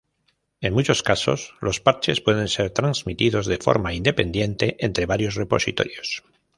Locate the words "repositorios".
5.35-6.23